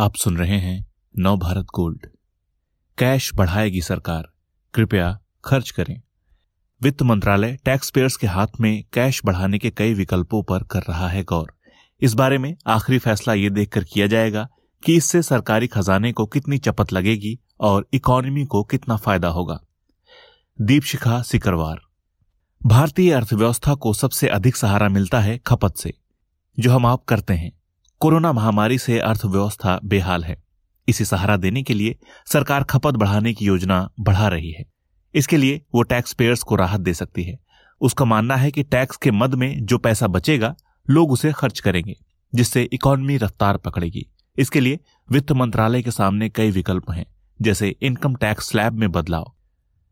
आप 0.00 0.16
सुन 0.16 0.36
रहे 0.36 0.58
हैं 0.58 0.86
नव 1.18 1.36
भारत 1.36 1.66
गोल्ड। 1.74 2.06
कैश 2.98 3.34
बढ़ाएगी 3.34 3.80
सरकार। 3.80 4.28
कृपया 4.74 5.18
खर्च 5.44 5.70
करें। 5.70 6.02
वित्त 6.82 7.02
मंत्रालय 7.02 7.58
टैक्स 7.64 7.90
पेयर्स 7.90 8.16
के 8.16 8.26
हाथ 8.26 8.46
में 8.60 8.84
कैश 8.92 9.20
बढ़ाने 9.24 9.58
के 9.58 9.70
कई 9.70 9.94
विकल्पों 9.94 10.42
पर 10.42 10.62
कर 10.62 10.80
रहा 10.80 11.08
है 11.08 11.24
गौर। 11.24 11.52
इस 12.00 12.14
बारे 12.14 12.38
में 12.38 12.56
आखिरी 12.66 12.98
फैसला 12.98 13.34
ये 13.34 13.50
देखकर 13.50 13.84
किया 13.84 14.06
जाएगा 14.06 14.48
कि 14.84 14.96
इससे 14.96 15.22
सरकारी 15.22 15.66
खजाने 15.66 16.12
को 16.12 16.26
कितनी 16.26 16.58
चपत 16.58 16.92
लगेगी 16.92 17.38
और 17.60 17.88
इकोनॉमी 17.92 18.44
को 18.44 18.64
कितना 18.64 18.96
फ़ायदा 18.96 19.28
होगा। 19.28 19.60
दीपशिखा 20.60 21.22
सिकरवार। 21.22 21.78
भारतीय 22.66 23.12
अर्थव्यवस्था 23.12 23.74
को 23.74 23.92
सबसे 23.92 24.28
अधिक 24.28 24.56
सहारा 24.56 24.88
मिलता 24.88 25.20
है 25.20 25.38
खपत 25.38 25.74
से, 25.76 25.94
जो 26.60 26.72
हम 26.72 26.86
आप 26.86 27.04
करते 27.04 27.34
हैं। 27.34 27.59
कोरोना 28.00 28.32
महामारी 28.32 28.78
से 28.78 28.98
अर्थव्यवस्था 28.98 29.78
बेहाल 29.84 30.22
है। 30.24 30.36
इसे 30.88 31.04
सहारा 31.04 31.36
देने 31.36 31.62
के 31.62 31.74
लिए 31.74 31.96
सरकार 32.26 32.62
खपत 32.62 32.94
बढ़ाने 32.94 33.32
की 33.34 33.44
योजना 33.44 33.90
बढ़ा 34.00 34.28
रही 34.28 34.52
है। 34.52 34.64
इसके 35.14 35.36
लिए 35.36 35.60
वो 35.74 35.82
टैक्स 35.82 36.12
पेयर्स 36.12 36.42
को 36.42 36.56
राहत 36.56 36.80
दे 36.80 36.94
सकती 36.94 37.24
है। 37.24 37.38
उसका 37.80 38.04
मानना 38.04 38.36
है 38.36 38.50
कि 38.50 38.62
टैक्स 38.62 38.96
के 38.96 39.10
मद 39.10 39.34
में 39.34 39.66
जो 39.66 39.78
पैसा 39.78 40.06
बचेगा, 40.06 40.54
लोग 40.90 41.12
उसे 41.12 41.32
खर्च 41.32 41.60
करेंगे, 41.60 41.96
जिससे 42.34 42.62
इकोनॉमी 42.72 43.16
रफ्तार 43.16 43.56
पकड़ेगी। 43.56 44.06
इसके 44.38 44.60
लिए 44.60 44.80
वित्त 45.10 45.32
मंत्रालय 45.32 45.82
के 45.82 45.90
सामने 45.90 46.28
कई 46.28 46.50
विकल्प 46.50 46.90
हैं, 46.90 47.06
जैसे 47.40 47.76
इनकम 47.82 48.14
टैक्स 48.14 48.48
स्लैब 48.48 48.72
में 48.72 48.90
बदलाव 48.92 49.32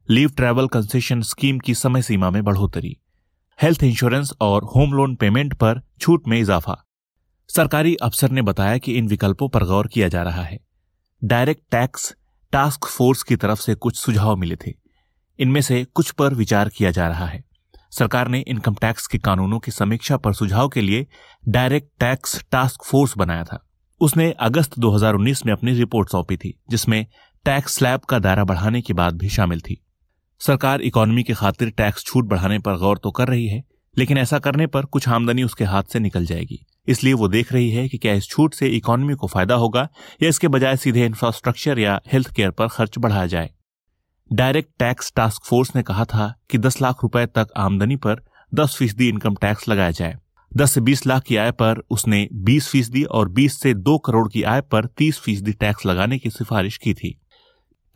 लीव 0.09 0.33
ट्रैवल 0.37 0.69
कंसेशन 0.69 1.21
स्कीम 1.21 1.59
की 1.59 1.75
समय 1.75 2.03
सीमा 2.03 2.31
में 2.31 2.43
बढ़ोतरी 2.45 2.97
हेल्थ 3.59 3.83
इंश्योरेंस 3.83 4.33
और 4.41 4.65
होम 4.65 4.93
लोन 4.93 5.15
पेमेंट 5.15 5.55
पर 5.55 5.83
छूट 6.01 6.29
में 6.29 6.41
इजाफा। 6.41 6.85
सरकारी 7.57 7.95
अफसर 7.95 8.31
ने 8.31 8.43
बताया 8.43 8.79
कि 8.79 8.93
इन 8.93 9.09
विकल्पों 9.09 9.49
पर 9.49 9.65
गौर 9.65 9.87
किया 9.87 10.09
जा 10.09 10.23
रहा 10.23 10.43
है। 10.43 10.59
डायरेक्ट 11.25 11.63
टैक्स, 11.71 12.17
टास्क 12.53 12.87
फोर्स 12.87 13.23
की 13.23 13.37
तरफ़ 13.37 13.61
से 13.61 13.75
कुछ 13.75 13.97
सुझाव 13.97 14.37
मिले 14.37 14.57
थे। 14.57 14.75
इनमें 15.39 15.61
से 15.61 15.85
कुछ 15.85 16.11
पर 16.11 16.35
विचार 16.35 16.69
किया 16.69 16.91
जा 16.91 17.09
रहा 17.09 17.27
है। 17.27 17.45
सरकार 17.91 18.29
ने 18.29 18.45
इनकम 18.49 18.75
टैक्स 18.75 19.07
के 19.07 19.19
कानूनों 19.19 19.59
की 19.59 19.71
समीक्षा 19.71 20.17
पर 20.17 20.33
सुझाव 20.33 20.69
के 20.69 20.81
लिए 20.81 21.07
डायरेक्ट 21.49 21.89
टैक्स 22.01 22.45
टास्क 22.51 22.85
फोर्स 22.85 23.15
बनाया 23.17 23.45
था। 23.45 23.69
उसने 24.01 24.33
अगस्त 24.33 24.79
2019 24.79 25.47
में 25.47 25.53
अपनी 25.53 25.73
रिपोर्ट 25.73 26.09
सौंपी 26.09 26.37
थी, 26.37 26.63
जिसमें 26.71 27.07
टैक्स 27.45 27.75
स्लैब 27.75 28.01
का 28.01 28.19
दायरा 28.19 28.45
बढ़ाने 28.45 28.81
की 28.81 28.93
बात 28.93 29.15
भी 29.15 29.29
शामिल 29.29 29.61
थी। 29.61 29.85
सरकार 30.41 30.81
इकोनॉमी 30.81 31.23
की 31.23 31.33
खातिर 31.33 31.71
टैक्स 31.71 32.05
छूट 32.05 32.25
बढ़ाने 32.25 32.59
पर 32.59 32.77
गौर 32.77 32.99
तो 32.99 33.11
कर 33.11 33.29
रही 33.29 33.47
है, 33.47 33.65
लेकिन 33.99 34.19
ऐसा 34.19 34.39
करने 34.39 34.67
पर 34.67 34.85
कुछ 34.85 35.09
आमदनी 35.09 35.43
उसके 35.43 35.65
हाथ 35.65 35.83
से 35.83 35.99
निकल 35.99 36.27
जाएगी। 36.27 36.67
इसलिए 36.89 37.13
वो 37.13 37.29
देख 37.29 37.53
रही 37.53 37.71
है 37.71 37.89
कि 37.89 37.99
क्या 37.99 38.13
इस 38.13 38.29
छूट 38.29 38.55
से 38.55 38.69
इकोनॉमी 38.69 39.15
को 39.15 39.27
फ़ायदा 39.27 39.55
होगा 39.55 39.89
या 40.23 40.29
इसके 40.29 40.49
बजाय 40.49 40.77
सीधे 40.77 41.07
इंफ्रास्ट्रक्चर 41.07 41.79
या 41.79 42.01
हेल्थ 42.13 42.35
केयर 42.35 42.51
पर 42.51 42.69
खर्च 42.69 42.99
बढ़ाया 42.99 43.27
जाए। 43.27 43.51
डायरेक्ट 44.33 44.71
टैक्स 44.79 45.13
टास्क 45.17 45.45
फोर्स 45.45 45.77
ने 45.77 45.83
कहा 45.83 46.05
था 46.05 46.35
कि 46.51 46.59
10 46.59 46.83
लाख 46.83 46.97
रुपए 47.03 47.27
तक 47.27 47.49
आमदनी 47.57 47.97
पर 47.97 48.23
10 48.55 48.77
फ़ीसदी 48.77 49.09
इनकम 49.09 49.35
टैक्स 49.35 49.69
लगाया 49.69 49.91
जाए। 49.91 50.17
10 50.57 50.73
से 50.73 50.81
20 50.81 51.07
लाख 51.07 51.23
की 51.23 51.37
आय 51.37 51.51
पर 51.51 51.83
उसने 51.91 52.29
20 52.33 52.69
फ़ीसदी 52.69 53.05
और 53.05 53.29
20 53.29 53.61
से 53.61 53.75
2 53.75 53.99
करोड़ 53.99 54.29
की 54.29 54.43
आय 54.43 54.61
पर 54.61 54.87
30 54.87 55.19
फ़ीसदी 55.19 55.53
टैक्स 55.53 55.87
लगाने 55.87 56.19
की 56.19 56.31
सिफारिश 56.31 56.77
की 56.77 56.95
थी। 56.95 57.21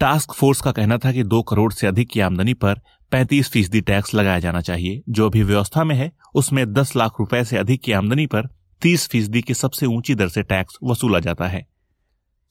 टास्क 0.01 0.33
फोर्स 0.33 0.61
का 0.61 0.73
कहना 0.73 0.99
था 0.99 1.13
कि 1.13 1.23
2 1.25 1.43
करोड़ 1.43 1.73
से 1.73 1.87
अधिक 1.87 2.09
की 2.09 2.21
आमदनी 2.21 2.55
पर 2.55 2.81
35 3.13 3.49
फ़ीसदी 3.49 3.81
टैक्स 3.81 4.15
लगाया 4.15 4.39
जाना 4.39 4.61
चाहिए। 4.61 5.03
जो 5.09 5.27
अभी 5.27 5.43
व्यवस्था 5.43 5.85
में 5.85 5.97
है, 5.97 6.13
उसमें 6.35 6.73
10 6.73 6.97
लाख 6.97 7.13
रुपए 7.21 7.45
से 7.45 7.57
अधिक 7.57 7.83
की 7.83 7.93
आमदनी 7.93 8.27
पर 8.27 8.49
30 8.83 9.07
फ़ीसदी 9.09 9.41
की 9.43 9.55
सबसे 9.55 9.87
ऊँची 9.87 10.15
दर 10.15 10.29
से 10.29 10.43
टैक्स 10.43 10.79
वसूला 10.85 11.19
जाता 11.21 11.49
है। 11.49 11.67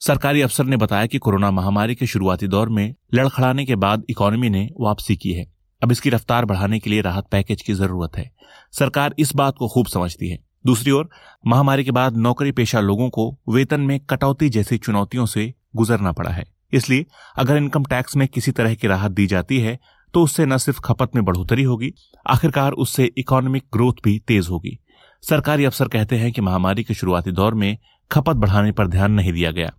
सरकारी 0.00 0.40
अफसर 0.42 0.64
ने 0.64 0.76
बताया 0.76 1.06
कि 1.06 1.18
कोरोना 1.18 1.50
महामारी 1.50 1.94
के 1.94 2.06
शुरुआती 2.06 2.46
दौर 2.46 2.68
में 2.68 2.94
लड़खड़ाने 3.14 3.64
के 3.64 3.76
बाद 3.76 4.04
इकोनॉमी 4.10 4.50
ने 4.50 4.68
वापसी 4.80 5.16
की 5.16 5.32
है। 5.32 5.44
अब 5.82 5.92
इसकी 5.92 6.10
रफ्तार 6.10 6.44
बढ़ाने 6.44 6.78
के 6.78 6.90
लिए 6.90 7.00
राहत 7.00 7.26
पैकेज 7.30 7.62
की 7.62 7.74
ज़रूरत 7.74 8.16
है। 8.16 8.30
सरकार 8.72 9.14
इस 9.18 9.34
बात 9.34 9.54
को 9.58 9.68
खूब 9.68 9.86
समझती 9.86 10.28
है। 10.28 10.38
दूसरी 10.66 10.90
ओर, 10.90 11.08
महामारी 11.46 11.84
के 11.84 11.90
बाद 11.90 12.16
नौकरी 12.16 12.52
पेशा 12.52 12.80
लोगों 12.80 13.10
को 13.10 13.30
वेतन 13.48 13.80
में 13.80 13.98
कटौती 14.00 14.48
जैसी 14.48 14.78
चुनौतियों 14.78 15.26
से 15.26 15.52
गुजरना 15.76 16.12
पड़ा 16.12 16.30
है। 16.30 16.44
इसलिए 16.72 17.06
अगर 17.36 17.56
इनकम 17.56 17.84
टैक्स 17.84 18.16
में 18.16 18.28
किसी 18.28 18.52
तरह 18.52 18.74
की 18.74 18.86
राहत 18.86 19.10
दी 19.10 19.26
जाती 19.26 19.58
है 19.60 19.78
तो 20.14 20.22
उससे 20.22 20.44
न 20.46 20.56
सिर्फ़ 20.56 20.80
खपत 20.80 21.14
में 21.14 21.24
बढ़ोतरी 21.24 21.62
होगी, 21.62 21.92
आखिरकार 22.26 22.72
उससे 22.72 23.04
इकोनॉमिक 23.18 23.64
ग्रोथ 23.72 23.92
भी 24.04 24.18
तेज 24.18 24.46
होगी। 24.50 24.78
सरकारी 25.22 25.64
अफसर 25.64 25.88
कहते 25.88 26.16
हैं 26.16 26.30
कि 26.32 26.40
महामारी 26.40 26.84
के 26.84 26.94
शुरुआती 26.94 27.32
दौर 27.32 27.54
में 27.54 27.76
खपत 28.10 28.36
बढ़ाने 28.36 28.72
पर 28.72 28.86
ध्यान 28.86 29.12
नहीं 29.12 29.32
दिया 29.32 29.50
गया, 29.50 29.72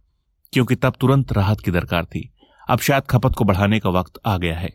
क्योंकि 0.54 0.76
तब 0.76 0.94
तुरंत 1.02 1.34
राहत 1.34 1.59
की 1.59 1.72
दरकार 1.72 2.06
थी। 2.06 2.30
अब 2.70 2.80
शायद 2.80 3.04
खपत 3.04 3.36
को 3.36 3.46
बढ़ाने 3.46 3.80
का 3.80 3.90
वक्त 3.90 4.20
आ 4.26 4.38
गया 4.38 4.58
है। 4.58 4.74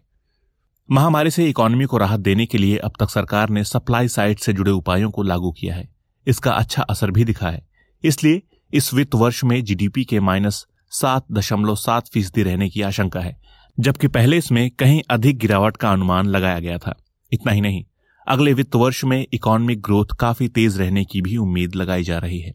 महामारी 0.88 1.30
से 1.30 1.48
इकोनॉमी 1.48 1.84
को 1.84 1.98
राहत 1.98 2.20
देने 2.20 2.46
के 2.46 2.58
लिए 2.58 2.76
अब 2.76 2.92
तक 3.00 3.10
सरकार 3.10 3.48
ने 3.48 3.64
सप्लाई 3.64 4.08
साइड 4.08 4.38
से 4.38 4.52
जुड़े 4.52 4.70
उपायों 4.70 5.10
को 5.10 5.22
लागू 5.22 5.52
किया 5.52 5.74
है। 5.74 5.88
इसका 6.26 6.52
अच्छा 6.52 6.82
असर 6.82 7.10
भी 7.10 7.24
दिखा 7.24 7.50
है। 7.50 7.66
इसलिए 8.04 8.42
इस 8.72 8.92
वित्त 8.94 9.14
वर्ष 9.14 9.44
में 9.44 9.62
जीडीपी 9.64 10.04
के 10.04 10.20
माइनस 10.20 10.66
सात 10.92 11.24
दशमलव 11.32 11.76
सात 11.76 12.08
फ़ीसदी 12.08 12.42
रहने 12.42 12.68
की 12.68 12.82
आशंका 12.82 13.20
है, 13.20 13.36
जबकि 13.78 14.08
पहले 14.08 14.36
इसमें 14.36 14.70
कहीं 14.70 15.02
अधिक 15.10 15.38
गिरावट 15.38 15.76
का 15.76 15.92
अनुमान 15.92 16.26
लगाया 16.26 16.58
गया 16.58 16.78
था। 16.78 16.94
इतना 17.32 17.52
ही 17.52 17.60
नहीं 17.60 17.84
अगले 18.28 18.52
वित्त 18.52 18.74
वर्ष 18.76 19.04
में 19.04 19.26
इकोनॉमिक 19.34 19.80
ग्रोथ 19.80 20.06
काफ़ी 20.20 20.48
तेज 20.48 20.76
रहने 20.78 21.04
की 21.04 21.20
भी 21.22 21.36
उम्मीद 21.36 21.74
लगाई 21.74 22.02
जा 22.02 22.18
रही 22.18 22.40
है। 22.40 22.52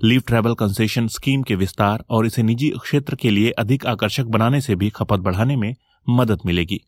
लीव 0.00 0.22
ट्रैवल 0.26 0.54
कंसेशन 0.54 1.06
स्कीम 1.08 1.42
के 1.42 1.54
विस्तार 1.54 2.04
और 2.10 2.26
इसे 2.26 2.42
निजी 2.42 2.68
क्षेत्र 2.82 3.16
के 3.16 3.30
लिए 3.30 3.50
अधिक 3.50 3.86
आकर्षक 3.86 4.24
बनाने 4.24 4.60
से 4.60 4.74
भी 4.74 4.90
खपत 4.90 5.20
बढ़ाने 5.20 5.56
में 5.56 5.74
मदद 6.06 6.38
मिलेगी। 6.46 6.80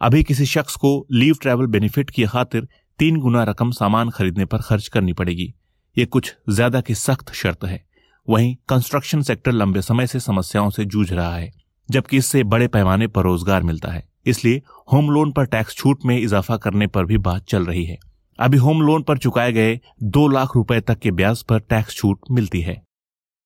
अभी 0.00 0.22
किसी 0.22 0.46
शख्स 0.46 0.76
को 0.76 1.06
लीव 1.12 1.36
ट्रैवल 1.42 1.66
बेनिफिट 1.66 2.10
की 2.10 2.26
खातिर 2.26 2.68
तीन 2.98 3.20
गुना 3.20 3.44
रकम 3.44 3.70
सामान 3.70 4.10
खरीदने 4.10 4.44
पर 4.44 4.58
खर्च 4.58 4.88
करनी 4.88 5.12
पड़ेगी। 5.12 5.52
ये 5.96 6.06
कुछ 6.06 6.34
ज़्यादा 6.48 6.80
की 6.80 6.94
सख्त 6.94 7.32
शर्त 7.32 7.64
है। 7.64 7.82
वहीं 8.28 8.54
कंस्ट्रक्शन 8.68 9.22
सेक्टर 9.22 9.52
लंबे 9.52 9.82
समय 9.82 10.06
से 10.06 10.20
समस्याओं 10.20 10.70
से 10.70 10.84
जूझ 10.84 11.12
रहा 11.12 11.34
है। 11.36 11.50
जबकि 11.88 12.16
इससे 12.16 12.42
बड़े 12.44 12.68
पैमाने 12.68 13.06
पर 13.06 13.22
रोज़गार 13.22 13.62
मिलता 13.62 13.92
है। 13.92 14.06
इसलिए 14.26 14.62
होम 14.92 15.10
लोन 15.10 15.32
पर 15.32 15.44
टैक्स 15.46 15.76
छूट 15.76 16.04
में 16.04 16.16
इजाफा 16.18 16.56
करने 16.56 16.86
पर 16.86 17.04
भी 17.04 17.18
बात 17.18 17.44
चल 17.48 17.64
रही 17.64 17.84
है। 17.84 17.98
अभी 18.38 18.58
होम 18.58 18.82
लोन 18.82 19.02
पर 19.02 19.18
चुकाए 19.18 19.52
गए 19.52 19.78
दो 20.02 20.26
लाख 20.28 20.56
रुपए 20.56 20.80
तक 20.80 20.98
के 20.98 21.10
ब्याज 21.10 21.42
पर 21.42 21.60
टैक्स 21.60 21.96
छूट 21.96 22.30
मिलती 22.30 22.60
है। 22.60 22.82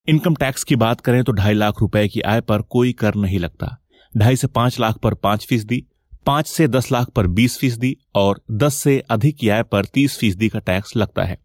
इनकम 0.09 0.35
टैक्स 0.35 0.65
की 0.65 0.77
बात 0.77 1.01
करें 1.01 1.23
तो 1.25 1.33
ढाई 1.33 1.55
लाख 1.55 1.81
रुपए 1.81 2.07
की 2.09 2.21
आय 2.21 2.41
पर 2.41 2.63
कोई 2.63 2.93
कर 2.93 3.15
नहीं 3.15 3.39
लगता। 3.39 3.77
ढाई 4.15 4.37
से 4.37 4.47
पाँच 4.47 4.79
लाख 4.81 4.97
पर 4.99 5.15
पाँच 5.15 5.47
फ़ीसदी, 5.47 5.85
पाँच 6.27 6.47
से 6.47 6.67
दस 6.69 6.91
लाख 6.93 7.11
पर 7.11 7.27
बीस 7.29 7.59
फ़ीसदी 7.59 7.97
और 8.15 8.41
दस 8.53 8.75
से 8.75 8.99
अधिक 9.11 9.37
की 9.37 9.49
आय 9.49 9.63
पर 9.63 9.85
तीस 9.85 10.19
फ़ीसदी 10.19 10.49
का 10.49 10.59
टैक्स 10.59 10.97
लगता 10.97 11.25
है। 11.25 11.39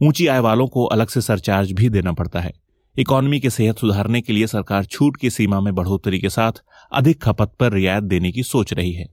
ऊँची 0.00 0.26
आय 0.26 0.40
वालों 0.40 0.66
को 0.66 0.84
अलग 0.84 1.08
से 1.08 1.20
सरचार्ज 1.20 1.72
भी 1.72 1.88
देना 1.88 2.12
पड़ता 2.12 2.40
है। 2.40 2.52
इकोनॉमी 2.96 3.40
की 3.40 3.50
सेहत 3.50 3.78
सुधारने 3.78 4.20
के 4.20 4.32
लिए 4.32 4.46
सरकार 4.46 4.84
छूट 4.84 5.16
की 5.16 5.30
सीमा 5.30 5.60
में 5.60 5.74
बढ़ोतरी 5.74 6.18
के 6.18 6.30
साथ 6.30 6.52
अधिक 6.92 7.22
खपत 7.22 7.52
पर 7.60 7.72
रियायत 7.72 8.04
देने 8.04 8.32
की 8.32 8.42
सोच 8.42 8.72
रही 8.72 8.92
है। 8.92 9.06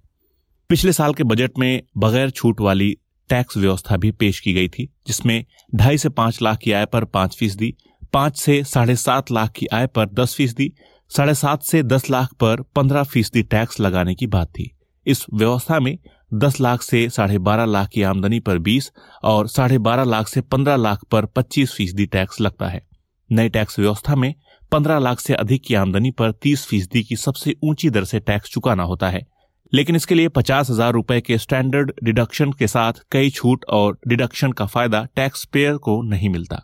पिछले 0.69 0.93
साल 0.93 1.13
के 1.13 1.23
बजट 1.23 1.51
में 1.59 1.81
बगैर 1.97 2.29
छूट 2.29 2.61
वाली 2.61 2.97
टैक्स 3.29 3.57
व्यवस्था 3.57 3.97
भी 3.97 4.11
पेश 4.11 4.39
की 4.39 4.53
गई 4.53 4.67
थी, 4.67 4.89
जिसमें 5.07 5.45
ढाई 5.75 5.97
से 5.97 6.09
पाँच 6.09 6.41
लाख 6.41 6.57
की 6.57 6.71
आय 6.71 6.85
पर 6.85 7.05
पाँच 7.05 7.35
फ़ीसदी, 7.35 7.73
पाँच 8.13 8.37
से 8.37 8.63
साढ़े 8.63 8.95
सात 8.95 9.31
लाख 9.31 9.51
की 9.51 9.65
आय 9.65 9.87
पर 9.87 10.09
दस 10.09 10.35
फ़ीसदी, 10.35 10.73
साढ़े 11.09 11.35
सात 11.35 11.63
से 11.63 11.83
दस 11.83 12.09
लाख 12.09 12.33
पर 12.33 12.61
पंद्रह 12.61 13.03
फ़ीसदी 13.03 13.43
टैक्स 13.43 13.79
लगाने 13.79 14.15
की 14.15 14.27
बात 14.27 14.47
थी। 14.47 14.77
इस 15.07 15.25
व्यवस्था 15.33 15.79
में 15.79 15.97
दस 16.33 16.61
लाख 16.61 16.81
से 16.81 17.09
साढ़े 17.09 17.37
बारह 17.37 17.65
लाख 17.65 17.89
की 17.89 18.01
आमदनी 18.01 18.39
पर 18.39 18.57
बीस 18.57 18.91
और 19.23 19.47
साढ़े 19.47 19.77
बारह 19.77 20.03
लाख 20.03 20.27
से 20.27 20.41
पंद्रह 20.41 20.75
लाख 20.75 21.03
पर 21.11 21.25
पच्चीस 21.25 21.71
फ़ीसदी 21.71 22.05
टैक्स 22.05 22.41
लगता 22.41 22.67
है। 22.67 22.90
नई 23.31 23.49
टैक्स 23.49 23.79
व्यवस्था 23.79 24.15
में 24.15 24.33
पंद्रह 24.71 24.99
लाख 24.99 25.19
से 25.19 25.33
अधिक 25.33 25.63
की 25.65 25.75
आमदनी 25.75 26.11
पर 26.11 26.31
तीस 26.33 26.65
फ़ीसदी 26.65 27.03
की 27.03 27.15
सबसे 27.15 27.55
ऊँची 27.63 27.89
दर 27.89 28.03
से 28.03 28.19
टैक्स 28.21 28.49
चुकाना 28.49 28.83
होता 28.83 29.09
है। 29.09 29.25
लेकिन 29.73 29.95
इसके 29.95 30.15
लिए 30.15 30.27
पचास 30.29 30.69
हज़ार 30.69 30.91
रूपए 30.93 31.19
के 31.21 31.37
स्टैंडर्ड 31.37 31.91
डिडक्शन 32.03 32.51
के 32.51 32.67
साथ 32.67 32.93
कई 33.11 33.29
छूट 33.29 33.65
और 33.69 33.97
डिडक्शन 34.07 34.51
का 34.51 34.65
फ़ायदा 34.65 35.03
टैक्स 35.15 35.45
पेयर 35.45 35.77
को 35.77 36.01
नहीं 36.03 36.29
मिलता। 36.29 36.61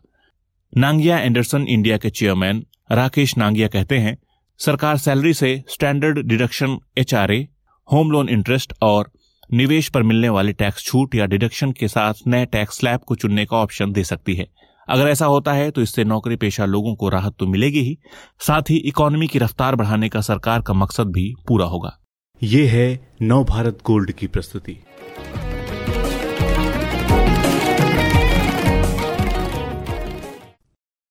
नांगिया 0.73 1.19
एंडरसन 1.19 1.67
इंडिया 1.69 1.97
के 1.97 2.09
चेयरमैन 2.09 2.63
राकेश 2.91 3.37
नांगिया 3.37 3.67
कहते 3.67 3.97
हैं, 3.97 4.17
सरकार 4.59 4.97
सैलरी 4.97 5.33
से 5.33 5.63
standard 5.69 6.19
deduction 6.19 6.77
HRA 6.97 7.47
home 7.87 8.11
loan 8.11 8.29
interest 8.29 8.73
और 8.83 9.11
निवेश 9.49 9.89
पर 9.89 10.03
मिलने 10.03 10.29
वाले 10.29 10.53
टैक्स 10.53 10.85
छूट 10.85 11.15
या 11.15 11.25
डिडक्शन 11.25 11.71
के 11.71 11.87
साथ 11.87 12.27
नए 12.27 12.45
टैक्स 12.45 12.79
स्लैब 12.79 12.99
को 12.99 13.15
चुनने 13.15 13.45
का 13.45 13.57
ऑप्शन 13.57 13.91
दे 13.91 14.03
सकती 14.03 14.35
है। 14.35 14.47
अगर 14.89 15.07
ऐसा 15.07 15.25
होता 15.25 15.53
है 15.53 15.71
तो 15.71 15.81
इससे 15.81 16.03
नौकरी 16.03 16.35
पेशा 16.35 16.65
लोगों 16.65 16.95
को 16.95 17.09
राहत 17.09 17.35
तो 17.39 17.47
मिलेगी 17.47 17.79
ही। 17.79 17.97
साथ 18.39 18.69
ही, 18.69 18.77
इकोनॉमी 18.77 19.27
की 19.27 19.39
रफ्तार 19.39 19.75
बढ़ाने 19.75 20.09
का 20.09 20.21
सरकार 20.21 20.61
का 20.61 20.73
मकसद 20.73 21.11
भी 21.11 21.33
पूरा 21.47 21.65
होगा। 21.65 21.97
ये 22.43 22.67
है 22.67 23.15
नव 23.21 23.43
भारत 23.43 23.79
गोल्ड 23.85 24.11
की 24.11 24.27
प्रस्तुति। 24.27 24.77